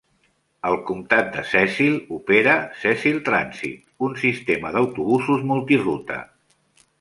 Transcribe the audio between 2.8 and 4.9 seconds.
Cecil Transit, un sistema